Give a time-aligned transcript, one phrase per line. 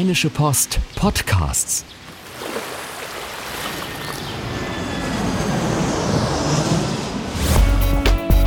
[0.00, 1.84] Rheinische Post Podcasts.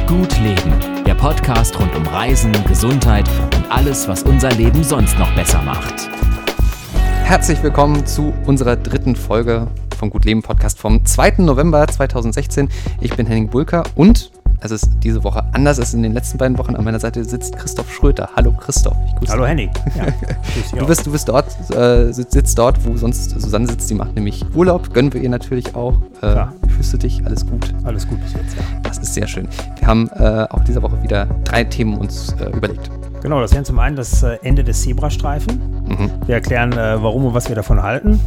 [0.07, 5.31] Gut Leben, der Podcast rund um Reisen, Gesundheit und alles, was unser Leben sonst noch
[5.35, 6.09] besser macht.
[7.23, 11.35] Herzlich willkommen zu unserer dritten Folge vom Gut Leben Podcast vom 2.
[11.37, 12.67] November 2016.
[12.99, 14.31] Ich bin Henning Bulker und
[14.63, 16.75] es ist diese Woche anders als in den letzten beiden Wochen.
[16.75, 18.29] An meiner Seite sitzt Christoph Schröter.
[18.35, 18.95] Hallo Christoph.
[19.27, 19.69] Hallo Henning.
[19.95, 23.89] Ja, du, bist, du bist dort, äh, sitzt dort, wo sonst Susanne sitzt.
[23.89, 24.93] Die macht nämlich Urlaub.
[24.93, 25.95] Gönnen wir ihr natürlich auch.
[26.21, 27.23] Äh, wie fühlst du dich?
[27.25, 27.73] Alles gut?
[27.83, 28.63] Alles gut bis jetzt, ja.
[28.83, 29.47] Das ist sehr schön.
[29.79, 32.89] Wir haben äh, auch diese Woche wieder drei Themen uns äh, überlegt.
[33.21, 35.61] Genau, das wären zum einen das äh, Ende des Zebrastreifen.
[35.87, 36.11] Mhm.
[36.25, 38.19] Wir erklären, äh, warum und was wir davon halten.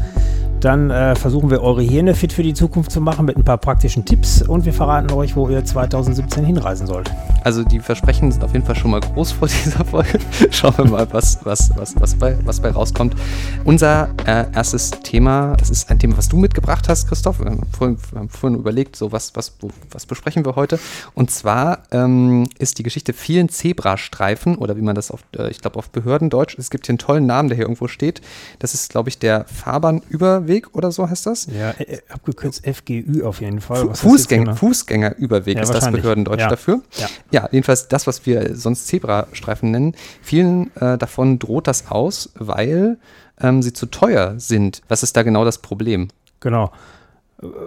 [0.67, 3.57] Dann äh, versuchen wir eure Hirne fit für die Zukunft zu machen mit ein paar
[3.57, 7.09] praktischen Tipps und wir verraten euch, wo ihr 2017 hinreisen sollt.
[7.45, 10.19] Also die Versprechen sind auf jeden Fall schon mal groß vor dieser Folge.
[10.51, 13.15] Schauen wir mal, was, was, was, was, bei, was bei rauskommt.
[13.63, 17.39] Unser äh, erstes Thema, das ist ein Thema, was du mitgebracht hast, Christoph.
[17.39, 19.53] Wir haben vorhin, wir haben vorhin überlegt, so was, was,
[19.93, 20.81] was besprechen wir heute.
[21.15, 25.61] Und zwar ähm, ist die Geschichte vielen Zebrastreifen oder wie man das auf, äh, ich
[25.61, 28.21] glaube auf Behördendeutsch, es gibt hier einen tollen Namen, der hier irgendwo steht.
[28.59, 31.47] Das ist, glaube ich, der Fahrbahnüberweg Fußgängerüberweg oder so heißt das?
[31.47, 33.95] Ja, äh, äh, abgekürzt FGÜ auf jeden Fall.
[33.95, 34.57] Fußgänger, genau?
[34.57, 36.49] Fußgängerüberweg ja, ist das Behördendeutsch ja.
[36.49, 36.81] dafür.
[36.97, 37.09] Ja.
[37.31, 37.49] ja.
[37.53, 39.95] jedenfalls das, was wir sonst Zebrastreifen nennen.
[40.23, 42.99] Vielen äh, davon droht das aus, weil
[43.41, 44.83] ähm, sie zu teuer sind.
[44.89, 46.09] Was ist da genau das Problem?
[46.41, 46.71] Genau.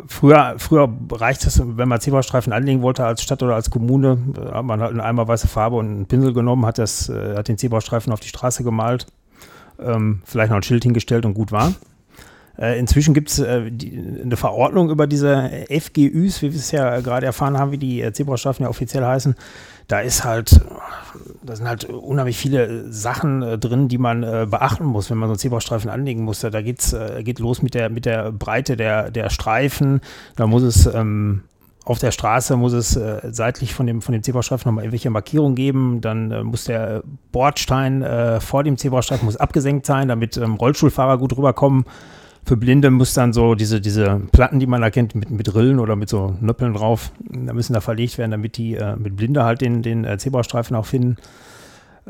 [0.07, 4.51] Früher, früher reicht es, wenn man Zebrastreifen anlegen wollte als Stadt oder als Kommune, äh,
[4.51, 7.57] hat man halt eine einmal weiße Farbe und einen Pinsel genommen, hat, das, hat den
[7.57, 9.05] Zebrastreifen auf die Straße gemalt,
[9.79, 11.73] ähm, vielleicht noch ein Schild hingestellt und gut war.
[12.59, 13.71] Äh, inzwischen gibt es äh,
[14.21, 18.11] eine Verordnung über diese FGÜs, wie wir es ja gerade erfahren haben, wie die äh,
[18.11, 19.35] Zebrastreifen ja offiziell heißen.
[19.88, 20.59] Da ist halt,
[21.41, 25.30] da sind halt unheimlich viele Sachen äh, drin, die man äh, beachten muss, wenn man
[25.30, 26.41] so einen Zebrastreifen anlegen muss.
[26.41, 30.02] Da geht's, äh, geht los mit der, mit der Breite der, der Streifen.
[30.36, 31.43] Da muss es ähm,
[31.86, 35.55] auf der Straße muss es äh, seitlich von dem, von dem Zebrastreifen nochmal irgendwelche Markierungen
[35.55, 36.02] geben.
[36.02, 41.17] Dann äh, muss der Bordstein äh, vor dem Zebrastreifen muss abgesenkt sein, damit ähm, Rollstuhlfahrer
[41.17, 41.86] gut rüberkommen.
[42.49, 45.95] Für Blinde muss dann so diese, diese Platten, die man erkennt, mit, mit Rillen oder
[45.95, 49.61] mit so Nöppeln drauf, da müssen da verlegt werden, damit die äh, mit Blinde halt
[49.61, 51.17] den, den äh, Zebrastreifen auch finden.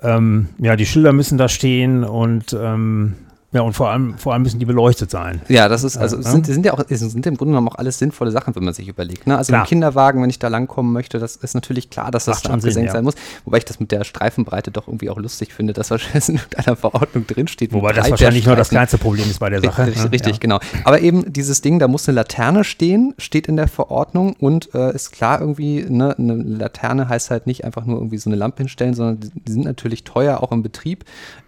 [0.02, 3.16] Ähm, ja, die Schilder müssen da stehen und ähm,
[3.52, 5.42] ja, und vor allem, vor allem müssen die beleuchtet sein.
[5.48, 7.98] Ja, das ist, also ja, sind, sind ja auch, sind im Grunde genommen auch alles
[7.98, 9.26] sinnvolle Sachen, wenn man sich überlegt.
[9.26, 9.36] Ne?
[9.36, 9.64] Also klar.
[9.64, 12.88] im Kinderwagen, wenn ich da langkommen möchte, das ist natürlich klar, dass das da abgesenkt
[12.88, 12.94] ja.
[12.94, 13.16] sein muss.
[13.46, 16.76] Wobei ich das mit der Streifenbreite doch irgendwie auch lustig finde, dass wahrscheinlich in einer
[16.76, 17.74] Verordnung drinsteht.
[17.74, 19.88] Wobei das wahrscheinlich nur das kleinste Problem ist bei der Sache.
[19.88, 20.12] Richtig, ne?
[20.12, 20.40] richtig ja.
[20.40, 20.60] genau.
[20.84, 24.94] Aber eben dieses Ding, da muss eine Laterne stehen, steht in der Verordnung und äh,
[24.94, 28.58] ist klar irgendwie, ne, eine Laterne heißt halt nicht einfach nur irgendwie so eine Lampe
[28.58, 31.06] hinstellen, sondern die, die sind natürlich teuer, auch im Betrieb.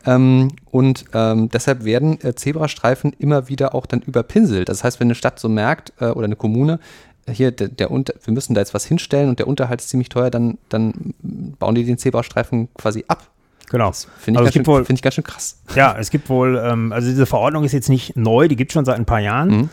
[0.08, 4.70] Ähm, und ähm, deshalb werden äh, Zebrastreifen immer wieder auch dann überpinselt.
[4.70, 6.80] Das heißt, wenn eine Stadt so merkt äh, oder eine Kommune,
[7.26, 9.90] äh, hier, der, der Unter wir müssen da jetzt was hinstellen und der Unterhalt ist
[9.90, 13.28] ziemlich teuer, dann, dann bauen die den Zebrastreifen quasi ab.
[13.70, 13.92] Genau.
[13.92, 15.62] Finde ich, also find ich ganz schön krass.
[15.76, 18.74] Ja, es gibt wohl, ähm, also diese Verordnung ist jetzt nicht neu, die gibt es
[18.74, 19.50] schon seit ein paar Jahren.
[19.50, 19.70] Mhm.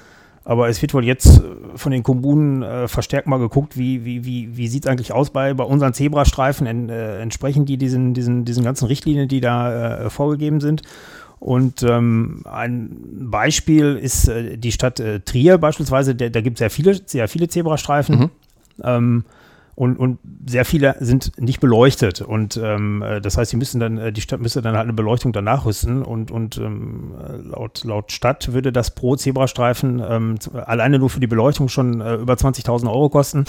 [0.48, 1.42] Aber es wird wohl jetzt äh,
[1.74, 5.28] von den Kommunen äh, verstärkt mal geguckt, wie, wie, wie, wie sieht es eigentlich aus
[5.28, 6.66] bei, bei unseren Zebrastreifen?
[6.66, 10.80] En, äh, entsprechen die diesen, diesen, diesen ganzen Richtlinien, die da äh, vorgegeben sind?
[11.38, 12.96] Und ähm, ein
[13.30, 17.28] Beispiel ist äh, die Stadt äh, Trier beispielsweise, der, da gibt es sehr viele, sehr
[17.28, 18.18] viele Zebrastreifen.
[18.18, 18.30] Mhm.
[18.82, 19.24] Ähm,
[19.78, 22.20] und, und sehr viele sind nicht beleuchtet.
[22.20, 24.92] Und ähm, äh, das heißt, sie müssen dann, äh, die Stadt müsste dann halt eine
[24.92, 26.02] Beleuchtung danach rüsten.
[26.02, 31.28] Und, und ähm, laut, laut Stadt würde das pro Zebrastreifen ähm, alleine nur für die
[31.28, 33.44] Beleuchtung schon äh, über 20.000 Euro kosten.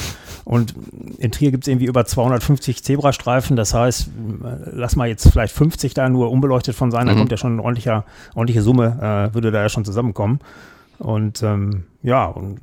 [0.45, 0.75] Und
[1.17, 3.55] in Trier gibt es irgendwie über 250 Zebrastreifen.
[3.55, 7.07] Das heißt, äh, lass mal jetzt vielleicht 50 da nur unbeleuchtet von sein, mhm.
[7.07, 8.03] dann kommt ja schon eine ordentliche,
[8.35, 10.41] ordentliche Summe, äh, würde da ja schon zusammenkommen.
[10.99, 12.59] Und ähm, ja, und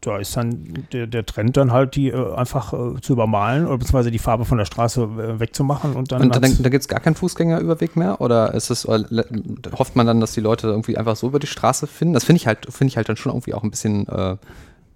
[0.00, 3.78] da ist dann der, der Trend dann halt, die äh, einfach äh, zu übermalen oder
[3.78, 6.22] beziehungsweise die Farbe von der Straße äh, wegzumachen und dann.
[6.22, 8.20] Und dann, da gibt es gar keinen Fußgängerüberweg mehr?
[8.20, 11.88] Oder ist es, hofft man dann, dass die Leute irgendwie einfach so über die Straße
[11.88, 12.14] finden?
[12.14, 14.36] Das finde ich halt, finde ich halt dann schon irgendwie auch ein bisschen äh,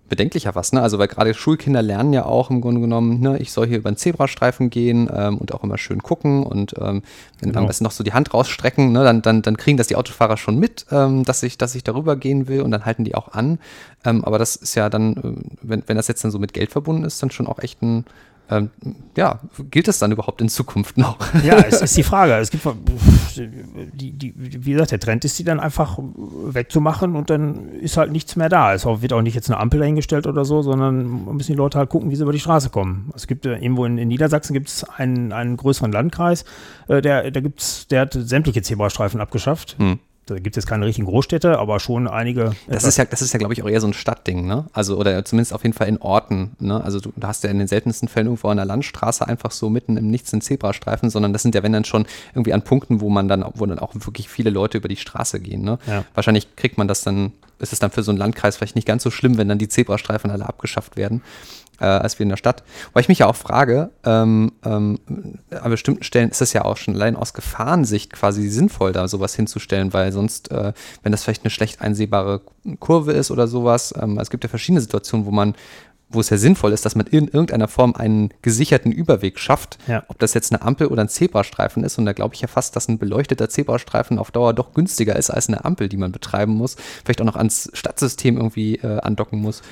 [0.08, 0.82] bedenklicher was, ne?
[0.82, 3.90] Also weil gerade Schulkinder lernen ja auch im Grunde genommen, ne, ich soll hier über
[3.90, 7.02] den Zebrastreifen gehen ähm, und auch immer schön gucken und ähm,
[7.40, 7.66] wenn genau.
[7.66, 10.58] dann noch so die Hand rausstrecken, ne, dann, dann, dann kriegen das die Autofahrer schon
[10.58, 13.58] mit, ähm, dass ich, dass ich darüber gehen will und dann halten die auch an.
[14.04, 16.70] Ähm, aber das ist ja dann, äh, wenn, wenn das jetzt dann so mit Geld
[16.70, 18.04] verbunden ist, dann schon auch echt ein
[18.48, 18.70] ähm,
[19.16, 21.18] ja, gilt das dann überhaupt in Zukunft noch?
[21.42, 22.34] Ja, es ist die Frage.
[22.34, 22.64] Es gibt,
[23.36, 28.12] die, die, wie gesagt, der Trend ist, die dann einfach wegzumachen und dann ist halt
[28.12, 28.74] nichts mehr da.
[28.74, 31.90] Es wird auch nicht jetzt eine Ampel dahingestellt oder so, sondern müssen die Leute halt
[31.90, 33.10] gucken, wie sie über die Straße kommen.
[33.14, 36.44] Es gibt äh, irgendwo in, in Niedersachsen gibt es einen, einen größeren Landkreis,
[36.88, 39.76] äh, der, der, gibt's, der hat sämtliche Zebrastreifen abgeschafft.
[39.78, 39.98] Hm.
[40.26, 42.56] Da gibt es keine richtigen Großstädte, aber schon einige.
[42.66, 44.66] Das ist ja, das ist ja, glaube ich, auch eher so ein Stadtding, ne?
[44.72, 46.82] Also, oder zumindest auf jeden Fall in Orten, ne?
[46.82, 49.70] Also du, du hast ja in den seltensten Fällen irgendwo an der Landstraße einfach so
[49.70, 53.00] mitten im Nichts einen Zebrastreifen, sondern das sind ja, wenn dann schon irgendwie an Punkten,
[53.00, 55.78] wo man dann, wo dann auch wirklich viele Leute über die Straße gehen, ne?
[55.86, 56.04] Ja.
[56.14, 57.30] Wahrscheinlich kriegt man das dann,
[57.60, 59.68] ist es dann für so einen Landkreis vielleicht nicht ganz so schlimm, wenn dann die
[59.68, 61.22] Zebrastreifen alle abgeschafft werden
[61.80, 62.62] äh, als wir in der Stadt.
[62.92, 64.98] Weil ich mich ja auch frage, ähm, ähm,
[65.50, 69.34] an bestimmten Stellen ist es ja auch schon allein aus Gefahrensicht quasi sinnvoll, da sowas
[69.34, 72.40] hinzustellen, weil sonst, äh, wenn das vielleicht eine schlecht einsehbare
[72.80, 75.54] Kurve ist oder sowas, ähm, es gibt ja verschiedene Situationen, wo man
[76.08, 79.78] wo es ja sinnvoll ist, dass man in irgendeiner Form einen gesicherten Überweg schafft.
[79.88, 80.04] Ja.
[80.08, 81.98] Ob das jetzt eine Ampel oder ein Zebrastreifen ist.
[81.98, 85.30] Und da glaube ich ja fast, dass ein beleuchteter Zebrastreifen auf Dauer doch günstiger ist
[85.30, 86.76] als eine Ampel, die man betreiben muss.
[87.04, 89.62] Vielleicht auch noch ans Stadtsystem irgendwie äh, andocken muss.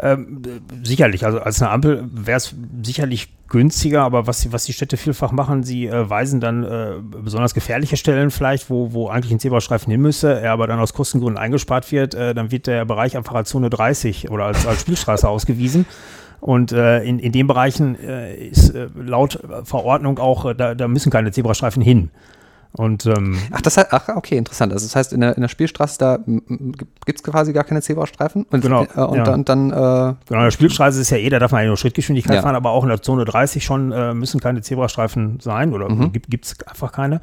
[0.00, 0.42] Ähm,
[0.82, 4.96] sicherlich, also als eine Ampel wäre es sicherlich günstiger, aber was, die- was die Städte
[4.96, 9.38] vielfach machen, sie äh, weisen dann äh, besonders gefährliche Stellen vielleicht, wo, wo eigentlich ein
[9.40, 13.16] Zebrastreifen hin müsste, er aber dann aus Kostengründen eingespart wird, äh, dann wird der Bereich
[13.16, 15.86] einfach als Zone 30 oder als, als Spielstraße ausgewiesen.
[16.40, 20.86] Und äh, in, in den Bereichen äh, ist äh, laut Verordnung auch, äh, da, da
[20.88, 22.10] müssen keine Zebrastreifen hin.
[22.76, 24.72] Und ähm, Ach, das heißt, ach, okay, interessant.
[24.72, 26.18] Also das heißt, in der, in der Spielstraße, da
[27.06, 28.44] gibt es quasi gar keine Zebrastreifen.
[28.50, 29.24] Und, Genau, Äh, und ja.
[29.24, 31.76] dann, dann äh, Genau, in der Spielstraße ist ja eh, da darf man ja nur
[31.76, 32.42] Schrittgeschwindigkeit Ja.
[32.42, 36.12] fahren, aber auch in der Zone 30 schon äh, müssen keine Zebrastreifen sein oder Mhm.
[36.12, 37.20] gibt es einfach keine.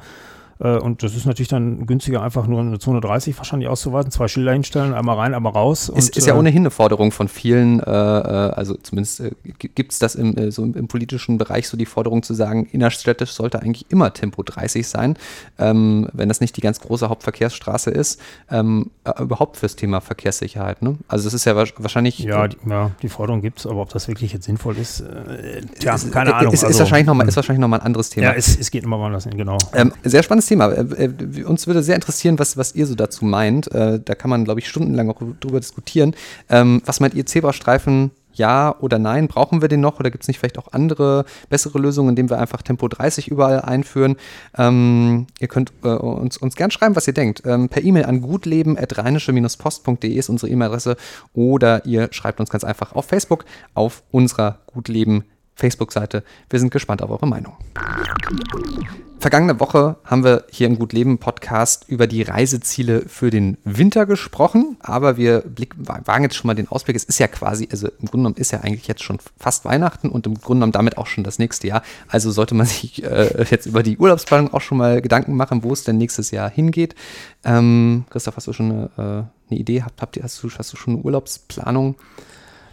[0.60, 4.10] Äh, und das ist natürlich dann günstiger, einfach nur in der Zone 30 wahrscheinlich auszuweiten,
[4.10, 5.88] zwei Schilder hinstellen, einmal rein, einmal raus.
[5.88, 9.32] ist, und, ist ja äh, ohnehin eine Forderung von vielen, äh, äh, also zumindest äh,
[9.58, 13.32] gibt es das im, so im, im politischen Bereich so die Forderung zu sagen, innerstädtisch
[13.32, 15.16] sollte eigentlich immer Tempo 30 sein,
[15.58, 20.82] ähm, wenn das nicht die ganz große Hauptverkehrsstraße ist, ähm, äh, überhaupt fürs Thema Verkehrssicherheit.
[20.82, 20.96] Ne?
[21.08, 23.90] Also das ist ja wa- wahrscheinlich Ja, die, ja, die Forderung gibt es, aber ob
[23.90, 26.52] das wirklich jetzt sinnvoll ist, äh, tja, ist, keine Ahnung.
[26.52, 28.28] Ist, ist Also, wahrscheinlich nochmal ist wahrscheinlich noch mal ein anderes Thema.
[28.28, 29.58] Ja, es, es geht immer woanders hin, genau.
[29.74, 30.68] Ähm, sehr spannendes Thema.
[30.72, 33.72] Äh, äh, uns würde sehr interessieren, was, was ihr so dazu meint.
[33.72, 36.14] Äh, da kann man, glaube ich, stundenlang auch drüber diskutieren.
[36.48, 38.10] Ähm, was meint ihr, Zebrastreifen?
[38.36, 39.28] Ja oder nein?
[39.28, 42.40] Brauchen wir den noch oder gibt es nicht vielleicht auch andere, bessere Lösungen, indem wir
[42.40, 44.16] einfach Tempo 30 überall einführen?
[44.58, 47.42] Ähm, ihr könnt uns, uns gern schreiben, was ihr denkt.
[47.46, 50.96] Ähm, per E-Mail an gutleben.rheinische-post.de ist unsere E-Mail-Adresse
[51.32, 55.22] oder ihr schreibt uns ganz einfach auf Facebook auf unserer Gutleben
[55.54, 56.24] Facebook-Seite.
[56.50, 57.52] Wir sind gespannt auf eure Meinung.
[59.24, 64.04] Vergangene Woche haben wir hier im Gut Leben Podcast über die Reiseziele für den Winter
[64.04, 65.44] gesprochen, aber wir
[65.78, 66.94] wagen jetzt schon mal den Ausblick.
[66.94, 70.10] Es ist ja quasi, also im Grunde genommen ist ja eigentlich jetzt schon fast Weihnachten
[70.10, 71.82] und im Grunde genommen damit auch schon das nächste Jahr.
[72.06, 75.72] Also sollte man sich äh, jetzt über die Urlaubsplanung auch schon mal Gedanken machen, wo
[75.72, 76.94] es denn nächstes Jahr hingeht.
[77.46, 79.84] Ähm, Christoph, hast du schon eine, äh, eine Idee?
[79.84, 81.94] Habt, habt ihr, hast, du, hast du schon eine Urlaubsplanung?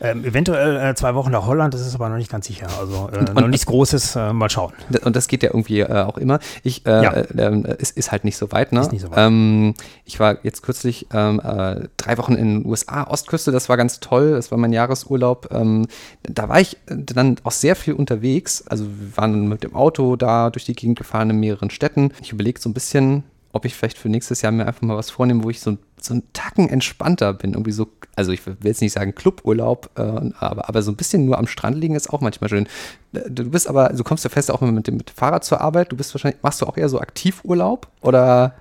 [0.04, 2.68] Ähm, eventuell äh, zwei Wochen nach Holland, das ist aber noch nicht ganz sicher.
[2.80, 4.74] Also äh, noch nichts Großes, äh, mal schauen.
[5.04, 6.40] Und das geht ja irgendwie äh, auch immer.
[6.64, 7.12] Ich, äh, Ja.
[7.14, 8.80] äh, ähm, ist, ist halt nicht so weit, ne?
[8.82, 9.18] Ist nicht so weit.
[9.20, 9.76] Ähm,
[10.06, 14.00] ich war jetzt kürzlich ähm, äh, drei Wochen in den USA, Ostküste, das war ganz
[14.00, 14.32] toll.
[14.32, 15.50] Das war mein Jahresurlaub.
[15.52, 15.86] Ähm,
[16.24, 18.64] da war ich dann auch sehr viel unterwegs.
[18.68, 22.12] Also wir waren mit dem Auto da durch die Gegend gefahren in mehreren Städten.
[22.22, 25.12] Ich überlege so ein bisschen, ob ich vielleicht für nächstes Jahr mir einfach mal was
[25.12, 27.54] vornehme, wo ich so, so einen Tacken entspannter bin.
[27.54, 31.26] Irgendwie so, also ich will jetzt nicht sagen Cluburlaub, äh, aber, aber so ein bisschen
[31.26, 32.68] nur am Strand liegen ist auch manchmal schön.
[33.14, 35.92] Äh, Du bist aber, du kommst ja fest auch mit dem, mit Fahrrad zur Arbeit.
[35.92, 38.54] Du bist wahrscheinlich, machst du auch eher so Aktivurlaub oder?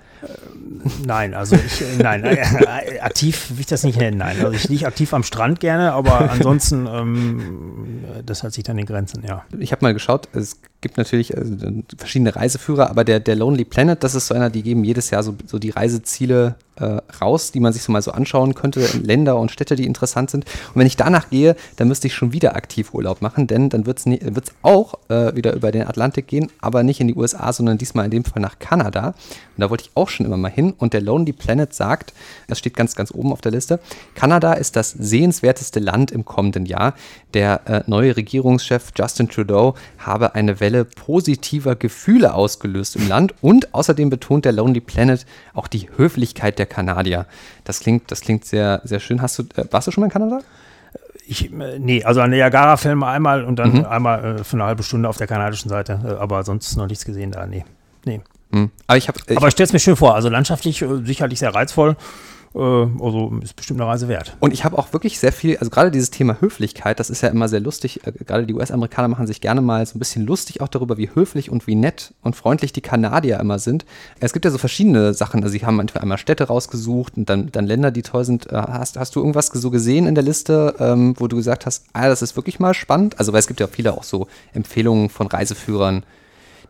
[1.05, 4.37] Nein, also ich, äh, nein, äh, aktiv will ich das nicht nennen, nein.
[4.39, 8.85] Also ich liege aktiv am Strand gerne, aber ansonsten, ähm, das hat sich dann in
[8.87, 9.45] Grenzen, ja.
[9.59, 11.45] Ich habe mal geschaut, es gibt natürlich äh,
[11.97, 15.23] verschiedene Reiseführer, aber der, der Lonely Planet, das ist so einer, die geben jedes Jahr
[15.23, 19.39] so, so die Reiseziele äh, raus, die man sich so mal so anschauen könnte, Länder
[19.39, 20.45] und Städte, die interessant sind.
[20.45, 23.99] Und wenn ich danach gehe, dann müsste ich schon wieder Aktivurlaub machen, denn dann wird
[23.99, 28.07] es auch äh, wieder über den Atlantik gehen, aber nicht in die USA, sondern diesmal
[28.07, 29.09] in dem Fall nach Kanada.
[29.09, 30.73] Und da wollte ich auch schon immer mal hin.
[30.79, 32.15] Und der Lonely Planet sagt,
[32.49, 33.79] das steht ganz, ganz oben auf der Liste,
[34.15, 36.95] Kanada ist das sehenswerteste Land im kommenden Jahr.
[37.35, 43.75] Der äh, neue Regierungschef Justin Trudeau habe eine Welle positiver Gefühle ausgelöst im Land und
[43.75, 47.27] außerdem betont der Lonely Planet auch die Höflichkeit der Kanadier.
[47.65, 49.21] Das klingt, das klingt sehr, sehr schön.
[49.21, 50.41] Hast du, äh, warst du schon mal in Kanada?
[51.27, 55.09] Ich, äh, nee, also an Niagara-Film einmal und dann einmal äh, für eine halbe Stunde
[55.09, 57.65] auf der kanadischen Seite, äh, aber sonst noch nichts gesehen da, nee.
[58.05, 58.21] nee.
[58.53, 58.71] Hm.
[58.87, 61.55] Aber ich habe, Aber ich stelle es mir schön vor, also landschaftlich äh, sicherlich sehr
[61.55, 61.97] reizvoll,
[62.53, 64.37] also ist bestimmt eine Reise wert.
[64.41, 67.29] Und ich habe auch wirklich sehr viel, also gerade dieses Thema Höflichkeit, das ist ja
[67.29, 68.05] immer sehr lustig.
[68.07, 71.11] Äh, gerade die US-Amerikaner machen sich gerne mal so ein bisschen lustig auch darüber, wie
[71.15, 73.85] höflich und wie nett und freundlich die Kanadier immer sind.
[74.19, 75.45] Es gibt ja so verschiedene Sachen.
[75.45, 78.51] Also sie haben manchmal einmal Städte rausgesucht und dann, dann Länder, die toll sind.
[78.51, 81.85] Äh, Hast, hast du irgendwas so gesehen in der Liste, ähm, wo du gesagt hast,
[81.93, 83.19] ah, das ist wirklich mal spannend?
[83.19, 86.05] Also weil es gibt ja viele auch so Empfehlungen von Reiseführern,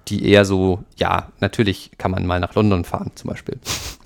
[0.09, 3.59] die eher so, ja, natürlich kann man mal nach London fahren zum Beispiel.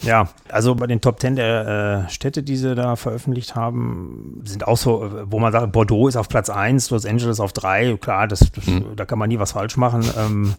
[0.02, 4.66] Ja, also bei den Top 10 der äh, Städte, die sie da veröffentlicht haben, sind
[4.66, 7.96] auch so, äh, wo man sagt, Bordeaux ist auf Platz 1, Los Angeles auf 3.
[7.96, 8.96] Klar, das, das mhm.
[8.96, 10.04] da kann man nie was falsch machen.
[10.18, 10.54] Ähm,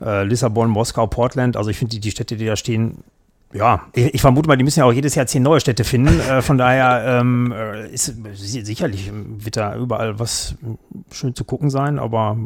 [0.00, 3.04] äh, Lissabon, Moskau, Portland, also ich finde die, die Städte, die da stehen,
[3.54, 6.20] ja, ich, vermute mal, die müssen ja auch jedes Jahr zehn neue Städte finden.
[6.20, 10.56] Äh, von daher ähm, äh, ist sicherlich wird da überall was
[11.10, 12.36] schön zu gucken sein, aber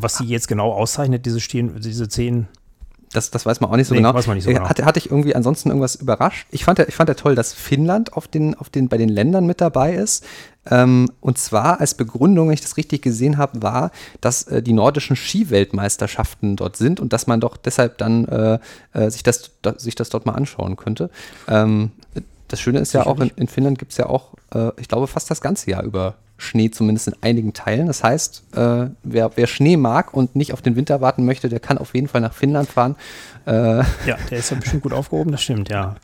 [0.00, 2.48] was sie jetzt genau auszeichnet, diese, stehen, diese zehn
[3.12, 4.14] das, das weiß man auch nicht so nee, genau.
[4.14, 4.68] Weiß man nicht so genau.
[4.68, 6.46] Hatte, hatte ich irgendwie ansonsten irgendwas überrascht?
[6.50, 9.08] Ich fand ja, ich fand ja toll, dass Finnland auf den, auf den, bei den
[9.08, 10.24] Ländern mit dabei ist.
[10.70, 13.90] Ähm, und zwar als Begründung, wenn ich das richtig gesehen habe, war,
[14.20, 18.58] dass äh, die nordischen Skiweltmeisterschaften dort sind und dass man doch deshalb dann äh,
[18.92, 21.10] äh, sich, das, da, sich das dort mal anschauen könnte.
[21.48, 21.90] Ähm,
[22.48, 25.06] das Schöne ist ja auch, in, in Finnland gibt es ja auch, äh, ich glaube,
[25.06, 27.86] fast das ganze Jahr über Schnee, zumindest in einigen Teilen.
[27.86, 31.60] Das heißt, äh, wer, wer, Schnee mag und nicht auf den Winter warten möchte, der
[31.60, 32.96] kann auf jeden Fall nach Finnland fahren.
[33.46, 35.96] Äh ja, der ist ja bestimmt gut aufgehoben, das stimmt, ja.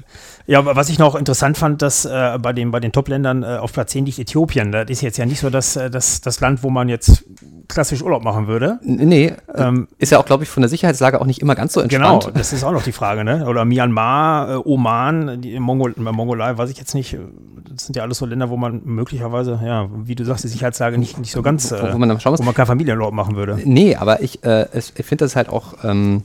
[0.47, 3.73] Ja, was ich noch interessant fand, dass äh, bei, den, bei den Top-Ländern äh, auf
[3.73, 4.73] Platz 10 liegt Äthiopien.
[4.73, 7.25] Das ist jetzt ja nicht so das, äh, das, das Land, wo man jetzt
[7.69, 8.79] klassisch Urlaub machen würde.
[8.83, 11.81] Nee, ähm, ist ja auch, glaube ich, von der Sicherheitslage auch nicht immer ganz so
[11.81, 12.25] entspannt.
[12.25, 13.47] Genau, das ist auch noch die Frage, ne?
[13.47, 17.19] Oder Myanmar, äh, Oman, die Mongol Mongolei, weiß ich jetzt nicht.
[17.71, 20.99] Das sind ja alles so Länder, wo man möglicherweise, ja, wie du sagst, die Sicherheitslage
[20.99, 22.41] nicht, nicht so ganz, wo, wo man dann schauen muss.
[22.41, 23.59] wo man keinen Familienurlaub machen würde.
[23.65, 26.23] Nee, aber ich, äh, ich finde das halt auch ähm,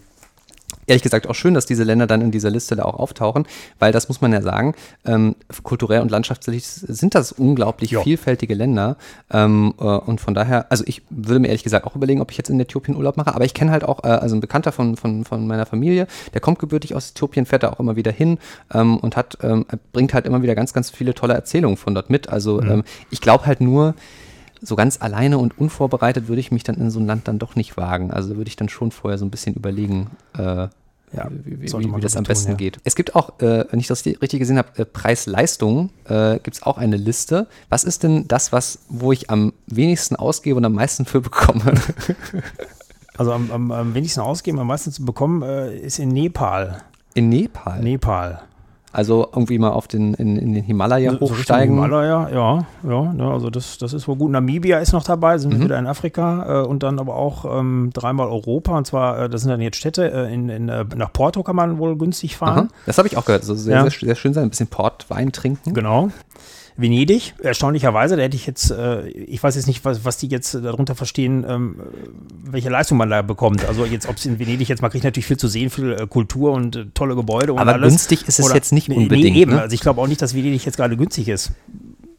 [0.87, 3.45] ehrlich gesagt auch schön, dass diese Länder dann in dieser Liste da auch auftauchen,
[3.79, 4.75] weil das muss man ja sagen,
[5.05, 8.03] ähm, kulturell und landschaftlich sind das unglaublich jo.
[8.03, 8.97] vielfältige Länder.
[9.31, 12.37] Ähm, äh, und von daher, also ich würde mir ehrlich gesagt auch überlegen, ob ich
[12.37, 14.95] jetzt in Äthiopien Urlaub mache, aber ich kenne halt auch, äh, also ein Bekannter von,
[14.95, 18.37] von, von meiner Familie, der kommt gebürtig aus Äthiopien, fährt da auch immer wieder hin
[18.73, 22.09] ähm, und hat, ähm, bringt halt immer wieder ganz, ganz viele tolle Erzählungen von dort
[22.09, 22.29] mit.
[22.29, 22.71] Also mhm.
[22.71, 23.95] Ähm, ich glaube halt nur,
[24.63, 27.55] so ganz alleine und unvorbereitet würde ich mich dann in so ein Land dann doch
[27.55, 28.11] nicht wagen.
[28.11, 30.67] Also würde ich dann schon vorher so ein bisschen überlegen, äh,
[31.15, 32.57] ja, wie, wie, wie das am besten tun, ja.
[32.57, 32.79] geht.
[32.83, 36.63] Es gibt auch, äh, wenn ich das richtig gesehen habe, äh, Preis-Leistung, äh, gibt es
[36.63, 37.47] auch eine Liste.
[37.69, 41.73] Was ist denn das, was, wo ich am wenigsten ausgebe und am meisten für bekomme?
[43.17, 46.81] also am, am, am wenigsten ausgeben, am meisten zu bekommen, äh, ist in Nepal.
[47.13, 47.79] In Nepal?
[47.81, 48.41] Nepal.
[48.93, 51.75] Also irgendwie mal auf den, in, in den Himalaya so, hochsteigen.
[51.75, 54.29] So Himalaya, ja, ja, ne, also das, das ist wohl gut.
[54.29, 55.57] Namibia ist noch dabei, sind mhm.
[55.57, 58.77] wir wieder in Afrika äh, und dann aber auch ähm, dreimal Europa.
[58.77, 61.55] Und zwar, äh, das sind dann jetzt Städte, äh, in, in, äh, nach Porto kann
[61.55, 62.69] man wohl günstig fahren.
[62.69, 62.77] Aha.
[62.85, 63.41] Das habe ich auch gehört.
[63.41, 63.81] Also sehr, ja.
[63.89, 65.73] sehr, sehr, schön sein, ein bisschen Portwein trinken.
[65.73, 66.11] Genau.
[66.75, 70.55] Venedig, erstaunlicherweise, da hätte ich jetzt, äh, ich weiß jetzt nicht, was, was die jetzt
[70.55, 71.75] darunter verstehen, ähm,
[72.43, 73.65] welche Leistung man da bekommt.
[73.65, 76.07] Also jetzt, ob es in Venedig jetzt, man kriegt natürlich viel zu sehen, viel äh,
[76.07, 77.89] Kultur und äh, tolle Gebäude und Aber alles.
[77.89, 79.35] günstig ist es Oder, jetzt nicht unbedingt.
[79.35, 79.61] Nee, eben, ne?
[79.61, 81.51] also ich glaube auch nicht, dass Venedig jetzt gerade günstig ist.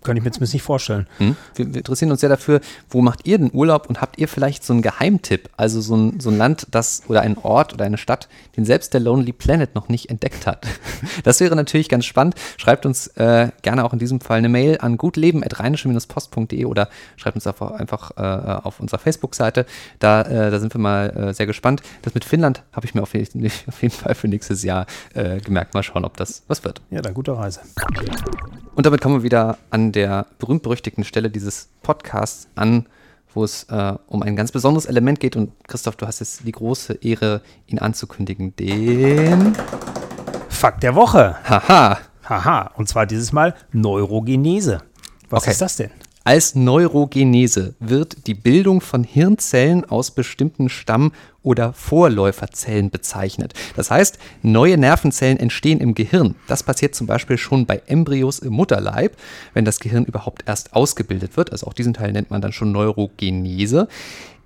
[0.04, 1.06] Kann ich mir zumindest nicht vorstellen.
[1.18, 1.36] Hm?
[1.54, 4.62] Wir, wir, interessieren uns ja dafür, wo macht ihr den Urlaub und habt ihr vielleicht
[4.62, 5.48] so einen Geheimtipp?
[5.56, 8.92] Also so ein, so ein Land, das oder ein Ort oder eine Stadt, den selbst
[8.92, 10.66] der Lonely Planet noch nicht entdeckt hat.
[11.22, 12.34] Das wäre natürlich ganz spannend.
[12.56, 17.46] Schreibt uns äh, gerne auch in diesem Fall eine Mail an gutleben.rheinische-post.de oder schreibt uns
[17.46, 19.64] einfach, einfach äh, auf unserer Facebook-Seite.
[20.00, 21.82] Da, äh, da sind wir mal äh, sehr gespannt.
[22.02, 25.40] Das mit Finnland habe ich mir auf jeden, auf jeden, Fall für nächstes Jahr äh,
[25.40, 25.74] gemerkt.
[25.74, 26.82] Mal schauen, ob das was wird.
[26.90, 27.60] Ja, dann gute Reise.
[28.74, 32.86] Und damit kommen wir wieder an der berühmt-berüchtigten Stelle dieses Podcasts an,
[33.32, 35.36] wo es äh, um ein ganz besonderes Element geht.
[35.36, 38.54] Und Christoph, du hast jetzt die große Ehre, ihn anzukündigen.
[38.56, 39.54] Den
[40.48, 41.36] Fakt der Woche.
[41.48, 41.98] Haha.
[42.28, 42.70] Haha.
[42.76, 44.82] Und zwar dieses Mal Neurogenese.
[45.28, 45.50] Was okay.
[45.50, 45.90] ist das denn?
[46.22, 51.12] Als Neurogenese wird die Bildung von Hirnzellen aus bestimmten Stamm-
[51.44, 53.52] oder Vorläuferzellen bezeichnet.
[53.76, 56.34] Das heißt, neue Nervenzellen entstehen im Gehirn.
[56.48, 59.16] Das passiert zum Beispiel schon bei Embryos im Mutterleib,
[59.52, 61.52] wenn das Gehirn überhaupt erst ausgebildet wird.
[61.52, 63.86] Also auch diesen Teil nennt man dann schon Neurogenese.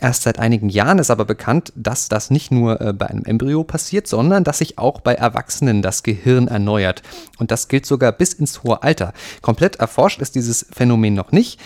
[0.00, 3.64] Erst seit einigen Jahren ist aber bekannt, dass das nicht nur äh, bei einem Embryo
[3.64, 7.02] passiert, sondern dass sich auch bei Erwachsenen das Gehirn erneuert.
[7.38, 9.12] Und das gilt sogar bis ins hohe Alter.
[9.42, 11.58] Komplett erforscht ist dieses Phänomen noch nicht.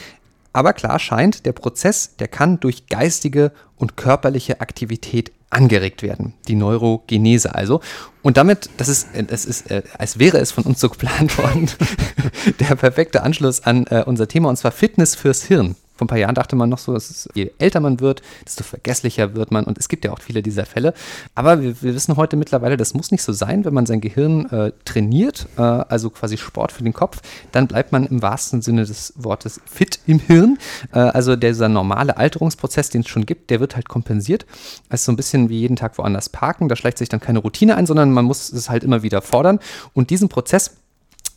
[0.52, 6.34] Aber klar scheint, der Prozess, der kann durch geistige und körperliche Aktivität angeregt werden.
[6.48, 7.80] Die Neurogenese also.
[8.22, 11.70] Und damit, das ist, das ist, äh, als wäre es von uns so geplant worden,
[12.60, 15.76] der perfekte Anschluss an äh, unser Thema, und zwar Fitness fürs Hirn.
[15.94, 19.34] Vor ein paar Jahren dachte man noch so, dass je älter man wird, desto vergesslicher
[19.34, 19.64] wird man.
[19.64, 20.94] Und es gibt ja auch viele dieser Fälle.
[21.34, 23.64] Aber wir, wir wissen heute mittlerweile, das muss nicht so sein.
[23.64, 27.20] Wenn man sein Gehirn äh, trainiert, äh, also quasi Sport für den Kopf,
[27.52, 30.58] dann bleibt man im wahrsten Sinne des Wortes fit im Hirn.
[30.92, 34.46] Äh, also dieser normale Alterungsprozess, den es schon gibt, der wird halt kompensiert.
[34.88, 36.68] Es ist so ein bisschen wie jeden Tag woanders parken.
[36.68, 39.58] Da schleicht sich dann keine Routine ein, sondern man muss es halt immer wieder fordern.
[39.92, 40.81] Und diesen Prozess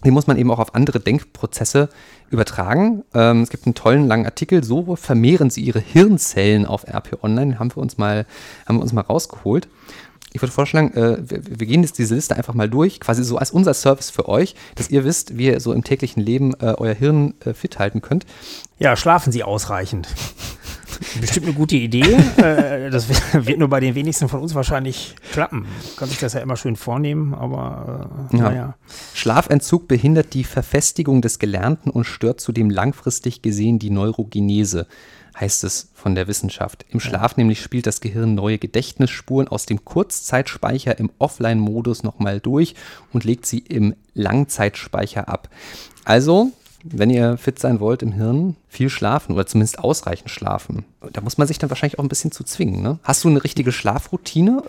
[0.06, 1.90] den muss man eben auch auf andere Denkprozesse
[2.30, 3.04] übertragen.
[3.14, 7.60] Ähm, es gibt einen tollen langen Artikel, so vermehren sie ihre Hirnzellen auf RP Online,
[7.60, 8.26] haben wir uns mal,
[8.66, 9.68] haben wir uns mal rausgeholt.
[10.32, 13.38] ich würde vorschlagen, äh, wir, wir, gehen jetzt diese Liste einfach mal durch, quasi so
[13.38, 16.76] als unser Service für euch, dass ihr wisst, wie ihr so im täglichen Leben äh,
[16.78, 18.26] euer Hirn äh, fit halten könnt.
[18.78, 20.08] Ja, schlafen Sie ausreichend.
[21.20, 22.06] Bestimmt eine gute Idee.
[22.36, 25.66] Äh, das wird nur bei den wenigsten von uns wahrscheinlich klappen.
[25.96, 28.44] Kann sich das ja immer schön vornehmen, aber äh, ja.
[28.44, 28.76] naja.
[29.14, 34.88] Schlafentzug behindert die Verfestigung des Gelernten und stört zudem langfristig gesehen die Neurogenese
[35.40, 36.86] heißt es von der Wissenschaft.
[36.90, 37.38] Im Schlaf ja.
[37.38, 42.76] nämlich spielt das Gehirn neue Gedächtnisspuren aus dem Kurzzeitspeicher im Offline-Modus nochmal durch
[43.12, 45.50] und legt sie im Langzeitspeicher ab.
[46.06, 46.52] Also
[46.84, 50.84] wenn ihr fit sein wollt im Hirn, viel schlafen oder zumindest ausreichend schlafen.
[51.14, 52.82] Da muss man sich dann wahrscheinlich auch ein bisschen zu zwingen.
[52.82, 53.00] Ne?
[53.04, 54.64] Hast du eine richtige Schlafroutine?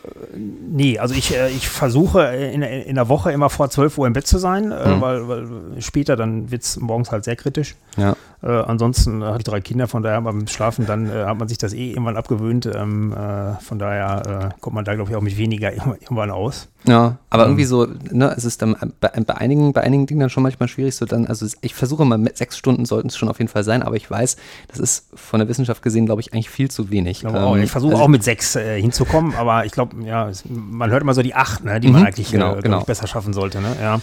[0.71, 4.13] Nee, also ich, äh, ich versuche in, in der Woche immer vor 12 Uhr im
[4.13, 5.01] Bett zu sein, mhm.
[5.01, 5.47] weil, weil,
[5.81, 7.75] später dann wird es morgens halt sehr kritisch.
[7.97, 8.15] Ja.
[8.43, 11.59] Äh, ansonsten hatte ich drei Kinder, von daher beim Schlafen dann äh, hat man sich
[11.59, 12.67] das eh irgendwann abgewöhnt.
[12.67, 16.69] Ähm, äh, von daher äh, kommt man da, glaube ich, auch mit weniger irgendwann aus.
[16.85, 17.51] Ja, aber ähm.
[17.51, 20.69] irgendwie so, ne, es ist dann bei, bei, einigen, bei einigen Dingen dann schon manchmal
[20.69, 23.65] schwierig, so dann, also ich versuche mal, sechs Stunden sollten es schon auf jeden Fall
[23.65, 24.37] sein, aber ich weiß,
[24.69, 27.25] das ist von der Wissenschaft gesehen, glaube ich, eigentlich viel zu wenig.
[27.25, 30.91] Ich, ähm, ich versuche also auch mit sechs äh, hinzukommen, aber ich glaube, ja, man
[30.91, 32.83] hört immer so die acht, ne, die man mhm, eigentlich genau, äh, genau.
[32.83, 33.61] besser schaffen sollte.
[33.61, 33.77] Ne?
[33.81, 34.01] Ja.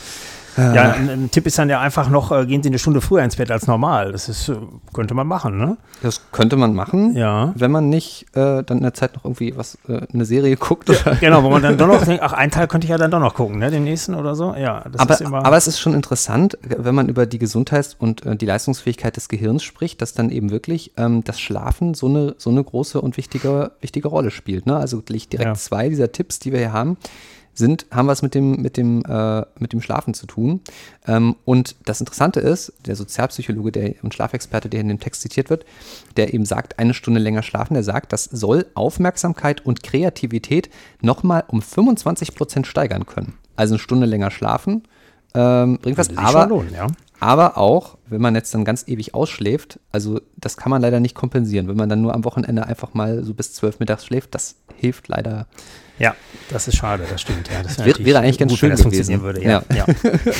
[0.57, 3.23] Ja, ein, ein, Tipp ist dann ja einfach noch, äh, gehen Sie eine Stunde früher
[3.23, 4.11] ins Bett als normal.
[4.11, 4.55] Das ist, äh,
[4.93, 5.77] könnte man machen, ne?
[6.01, 7.53] Das könnte man machen, ja.
[7.55, 10.89] wenn man nicht äh, dann in der Zeit noch irgendwie was, äh, eine Serie guckt.
[10.89, 13.11] Ja, genau, wo man dann doch noch denkt, ach, einen Teil könnte ich ja dann
[13.11, 13.71] doch noch gucken, ne?
[13.71, 14.53] Den nächsten oder so.
[14.55, 18.45] Ja, aber, aber es ist schon interessant, wenn man über die Gesundheit und äh, die
[18.45, 22.63] Leistungsfähigkeit des Gehirns spricht, dass dann eben wirklich ähm, das Schlafen so eine, so eine
[22.63, 24.65] große und wichtige, wichtige Rolle spielt.
[24.65, 24.75] Ne?
[24.75, 25.53] Also direkt ja.
[25.53, 26.97] zwei dieser Tipps, die wir hier haben,
[27.53, 30.61] sind, haben was mit dem, mit dem, äh, mit dem Schlafen zu tun.
[31.07, 35.49] Ähm, und das Interessante ist, der Sozialpsychologe der, und Schlafexperte, der in dem Text zitiert
[35.49, 35.65] wird,
[36.17, 40.69] der eben sagt, eine Stunde länger schlafen, der sagt, das soll Aufmerksamkeit und Kreativität
[41.01, 43.33] nochmal um 25 Prozent steigern können.
[43.55, 44.83] Also eine Stunde länger schlafen
[45.35, 46.87] ähm, bringt was, aber, lohnen, ja.
[47.23, 51.15] Aber auch, wenn man jetzt dann ganz ewig ausschläft, also das kann man leider nicht
[51.15, 51.67] kompensieren.
[51.69, 55.07] Wenn man dann nur am Wochenende einfach mal so bis zwölf mittags schläft, das hilft
[55.07, 55.47] leider
[55.99, 56.15] ja,
[56.49, 57.49] das ist schade, das stimmt.
[57.53, 58.83] Ja, das wäre, wäre eigentlich ganz gut, schön gewesen.
[58.83, 59.43] funktionieren würde.
[59.43, 59.85] Ja, ja.
[59.85, 59.85] ja.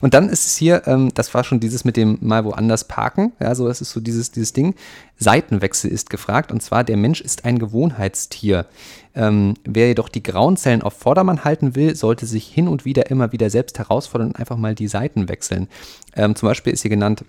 [0.00, 3.32] Und dann ist es hier, ähm, das war schon dieses mit dem mal woanders parken,
[3.40, 4.74] ja, so das ist so dieses, dieses Ding.
[5.18, 8.66] Seitenwechsel ist gefragt und zwar, der Mensch ist ein Gewohnheitstier.
[9.14, 13.10] Ähm, wer jedoch die grauen Zellen auf Vordermann halten will, sollte sich hin und wieder
[13.10, 15.68] immer wieder selbst herausfordern und einfach mal die Seiten wechseln.
[16.14, 17.24] Ähm, zum Beispiel ist hier genannt,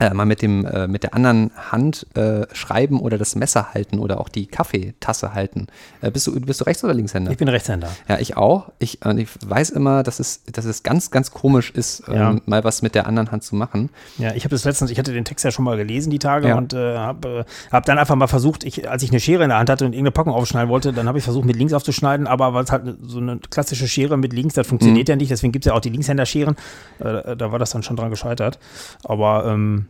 [0.00, 3.98] äh, mal mit dem äh, mit der anderen Hand äh, schreiben oder das Messer halten
[3.98, 5.66] oder auch die Kaffeetasse halten.
[6.00, 7.30] Äh, bist du bist du Rechts- oder Linkshänder?
[7.30, 7.88] Ich bin Rechtshänder.
[8.08, 8.70] Ja, ich auch.
[8.78, 12.36] Ich, äh, ich weiß immer, dass es dass es ganz ganz komisch ist, ähm, ja.
[12.46, 13.90] mal was mit der anderen Hand zu machen.
[14.18, 16.48] Ja, ich habe das letztens, ich hatte den Text ja schon mal gelesen die Tage
[16.48, 16.56] ja.
[16.56, 19.58] und äh, habe hab dann einfach mal versucht, ich, als ich eine Schere in der
[19.58, 22.54] Hand hatte und irgendeine Packung aufschneiden wollte, dann habe ich versucht mit links aufzuschneiden, aber
[22.54, 25.12] weil es halt so eine klassische Schere mit links, das funktioniert mhm.
[25.12, 26.56] ja nicht, deswegen gibt es ja auch die Linkshänder-Scheren.
[26.98, 28.58] da war das dann schon dran gescheitert.
[29.04, 29.87] Aber ähm,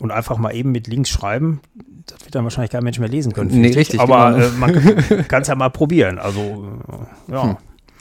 [0.00, 1.60] und einfach mal eben mit links schreiben,
[2.06, 3.50] das wird dann wahrscheinlich kein Mensch mehr lesen können.
[3.60, 4.00] Nee, richtig.
[4.00, 4.46] Aber genau.
[4.46, 6.18] äh, man kann es ja mal probieren.
[6.18, 6.40] Also,
[7.28, 7.42] äh, ja.
[7.44, 7.56] Hm.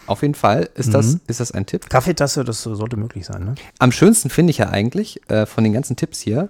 [0.08, 0.94] Auf jeden Fall ist, mhm.
[0.94, 1.90] das, ist das ein Tipp.
[1.90, 3.46] Kaffeetasse, das sollte möglich sein.
[3.46, 3.56] Ne?
[3.80, 6.50] Am schönsten finde ich ja eigentlich äh, von den ganzen Tipps hier,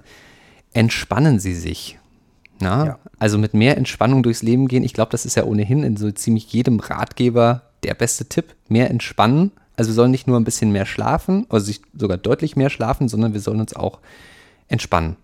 [0.73, 1.99] entspannen Sie sich.
[2.59, 2.85] Na?
[2.85, 2.99] Ja.
[3.19, 4.83] Also mit mehr Entspannung durchs Leben gehen.
[4.83, 8.55] Ich glaube, das ist ja ohnehin in so ziemlich jedem Ratgeber der beste Tipp.
[8.69, 9.51] Mehr entspannen.
[9.75, 13.33] Also wir sollen nicht nur ein bisschen mehr schlafen, also sogar deutlich mehr schlafen, sondern
[13.33, 13.99] wir sollen uns auch
[14.67, 15.17] entspannen.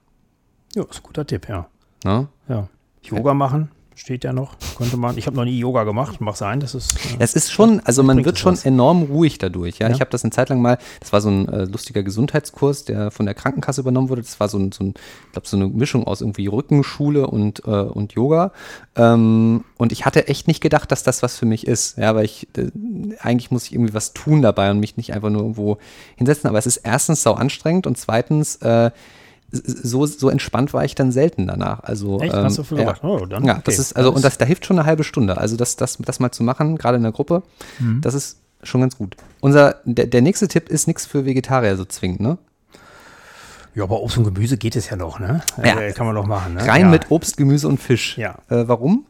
[0.76, 1.68] Ja, ist ein guter Tipp, ja.
[2.04, 2.28] Na?
[2.48, 2.68] Ja.
[3.02, 4.56] Yoga machen, steht ja noch.
[4.78, 5.18] Könnte man.
[5.18, 6.96] Ich habe noch nie Yoga gemacht, mach sein, das ist.
[6.96, 8.66] Äh, es ist schon, also man wird schon was.
[8.66, 9.80] enorm ruhig dadurch.
[9.80, 9.88] Ja?
[9.88, 9.96] ja?
[9.96, 10.78] ich habe das eine Zeit lang mal.
[11.00, 14.22] Das war so ein äh, lustiger Gesundheitskurs, der von der Krankenkasse übernommen wurde.
[14.22, 14.94] Das war so ein, so ein
[15.28, 18.52] ich glaube so eine Mischung aus irgendwie Rückenschule und äh, und Yoga.
[18.96, 21.98] Ähm, und ich hatte echt nicht gedacht, dass das was für mich ist.
[21.98, 22.70] Ja, weil ich äh,
[23.20, 25.78] eigentlich muss ich irgendwie was tun dabei und mich nicht einfach nur irgendwo
[26.16, 26.50] hinsetzen.
[26.50, 28.92] Aber es ist erstens sau anstrengend und zweitens äh,
[29.52, 31.84] so, so entspannt war ich dann selten danach.
[31.84, 32.34] Also, Echt?
[32.34, 32.96] Hast du viel ähm, ja.
[33.04, 33.62] Oh, dann, ja, okay.
[33.66, 35.38] das ist, also, und das, da hilft schon eine halbe Stunde.
[35.38, 37.44] Also, das, das, das mal zu machen, gerade in der Gruppe,
[37.80, 38.02] mhm.
[38.02, 39.16] das ist schon ganz gut.
[39.40, 42.38] Unser, der, der nächste Tipp ist nichts für Vegetarier so zwingend, ne?
[43.76, 45.42] Ja, aber Obst und Gemüse geht es ja noch, ne?
[45.64, 45.80] Ja.
[45.80, 46.68] Äh, kann man doch machen, ne?
[46.68, 46.88] Rein ja.
[46.90, 48.18] mit Obst, Gemüse und Fisch.
[48.18, 48.40] Ja.
[48.50, 49.06] Äh, warum?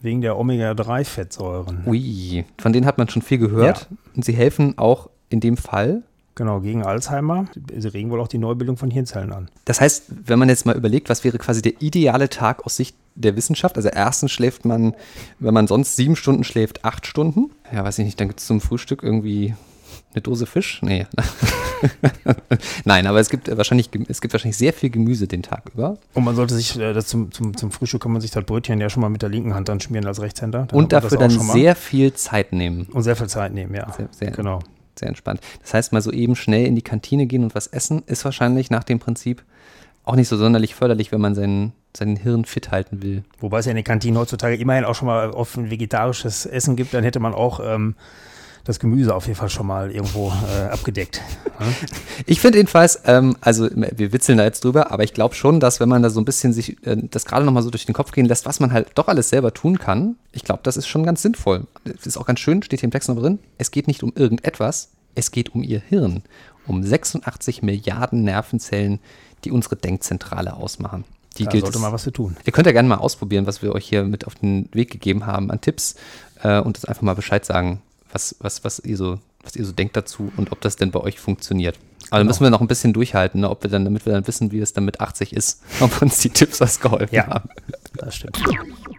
[0.00, 1.82] Wegen der Omega-3-Fettsäuren.
[1.86, 3.88] Ui, von denen hat man schon viel gehört.
[3.90, 3.96] Ja.
[4.16, 6.02] Und sie helfen auch in dem Fall
[6.36, 7.46] Genau, gegen Alzheimer.
[7.76, 9.48] Sie regen wohl auch die Neubildung von Hirnzellen an.
[9.64, 12.96] Das heißt, wenn man jetzt mal überlegt, was wäre quasi der ideale Tag aus Sicht
[13.14, 13.76] der Wissenschaft?
[13.76, 14.94] Also erstens schläft man,
[15.38, 17.50] wenn man sonst sieben Stunden schläft, acht Stunden.
[17.72, 19.54] Ja, weiß ich nicht, dann gibt es zum Frühstück irgendwie
[20.12, 20.80] Eine Dose Fisch?
[20.82, 21.06] Nee.
[22.84, 25.98] Nein, aber es gibt wahrscheinlich, es gibt wahrscheinlich sehr viel Gemüse den Tag über.
[26.14, 28.80] Und man sollte sich, äh, das zum, zum, zum Frühstück kann man sich das Brötchen
[28.80, 30.66] ja schon mal mit der linken Hand dann schmieren als Rechtshänder.
[30.66, 32.86] Dann Und dafür dann sehr viel Zeit nehmen.
[32.92, 33.92] Und sehr viel Zeit nehmen, ja.
[33.92, 34.60] Sehr, sehr, Genau.
[34.98, 35.40] Sehr entspannt.
[35.62, 38.70] Das heißt, mal so eben schnell in die Kantine gehen und was essen, ist wahrscheinlich
[38.70, 39.44] nach dem Prinzip
[40.04, 43.24] auch nicht so sonderlich förderlich, wenn man seinen, seinen Hirn fit halten will.
[43.40, 46.92] Wobei es ja in den Kantinen heutzutage immerhin auch schon mal offen vegetarisches Essen gibt,
[46.92, 47.94] dann hätte man auch ähm,
[48.64, 51.20] das Gemüse auf jeden Fall schon mal irgendwo äh, abgedeckt.
[52.26, 55.78] Ich finde jedenfalls, ähm, also wir witzeln da jetzt drüber, aber ich glaube schon, dass
[55.80, 58.10] wenn man da so ein bisschen sich äh, das gerade nochmal so durch den Kopf
[58.12, 61.04] gehen lässt, was man halt doch alles selber tun kann, ich glaube, das ist schon
[61.04, 61.66] ganz sinnvoll.
[61.84, 64.12] Das ist auch ganz schön, steht hier im Text noch drin, es geht nicht um
[64.16, 66.22] irgendetwas, es geht um ihr Hirn,
[66.66, 68.98] um 86 Milliarden Nervenzellen,
[69.44, 71.04] die unsere Denkzentrale ausmachen.
[71.38, 72.36] Die Da gilt sollte es- mal was zu tun.
[72.44, 75.26] Ihr könnt ja gerne mal ausprobieren, was wir euch hier mit auf den Weg gegeben
[75.26, 75.94] haben an Tipps
[76.42, 77.80] äh, und uns einfach mal Bescheid sagen,
[78.14, 81.00] was, was, was, ihr so, was ihr so denkt dazu und ob das denn bei
[81.00, 81.78] euch funktioniert.
[82.10, 82.28] Aber Genau.
[82.28, 84.60] müssen wir noch ein bisschen durchhalten, ne, ob wir dann, damit wir dann wissen, wie
[84.60, 87.26] es dann mit 80 ist, ob uns die Tipps was geholfen Ja.
[87.26, 87.48] haben.
[87.96, 88.38] Das stimmt.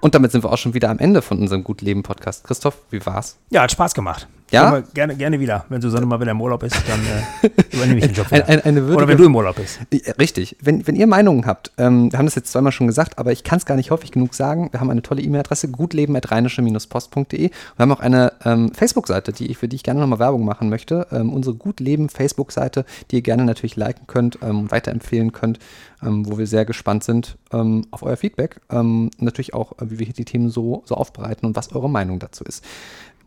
[0.01, 2.43] Und damit sind wir auch schon wieder am Ende von unserem Gut Leben Podcast.
[2.43, 3.38] Christoph, wie war's?
[3.49, 4.28] Ja, hat Spaß gemacht.
[4.51, 4.71] Ja?
[4.73, 5.65] Wir Gerne, gerne wieder.
[5.69, 8.47] Wenn Susanne mal wieder im Urlaub ist, dann äh, übernehme ich den Job wieder.
[8.47, 9.79] ein, eine würdige, Oder wenn du im Urlaub bist.
[9.91, 10.55] Ja, Richtig.
[10.62, 13.43] Wenn, wenn ihr Meinungen habt, ähm, wir haben das jetzt zweimal schon gesagt, aber ich
[13.43, 14.69] kann es gar nicht häufig genug sagen.
[14.71, 17.49] Wir haben eine tolle E-Mail-Adresse, gutleben.rheinische-post.de.
[17.49, 20.69] Wir haben auch eine ähm, Facebook-Seite, die ich, für die ich gerne nochmal Werbung machen
[20.69, 21.08] möchte.
[21.12, 25.60] Ähm, unsere Gutleben Facebook-Seite, die ihr gerne natürlich liken könnt, ähm, weiterempfehlen könnt,
[26.03, 28.62] ähm, wo wir sehr gespannt sind ähm, auf euer Feedback.
[28.69, 32.19] Natürlich auch, äh, wie wir hier die Themen so, so aufbereiten und was eure Meinung
[32.19, 32.63] dazu ist.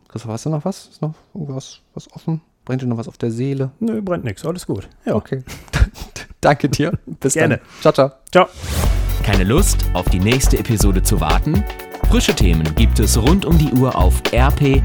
[0.09, 0.87] Christoph, hast du noch was?
[0.87, 2.41] Ist noch irgendwas was offen?
[2.65, 3.71] Brennt dir noch was auf der Seele?
[3.79, 4.43] Nö, brennt nichts.
[4.45, 4.89] Alles gut.
[5.05, 5.15] Ja.
[5.15, 5.43] Okay.
[6.41, 6.97] Danke dir.
[7.05, 7.57] Bis Gerne.
[7.57, 7.65] dann.
[7.81, 8.11] Ciao, ciao.
[8.31, 8.47] Ciao.
[9.23, 11.63] Keine Lust, auf die nächste Episode zu warten?
[12.09, 14.81] Frische Themen gibt es rund um die Uhr auf rp-online.de.